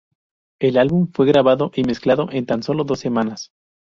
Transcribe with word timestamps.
El 0.59 0.77
álbum 0.77 1.11
fue 1.13 1.27
grabado 1.27 1.69
y 1.75 1.83
mezclado 1.83 2.27
en 2.31 2.47
tan 2.47 2.63
solo 2.63 2.85
dos 2.85 2.99
semanas. 2.99 3.51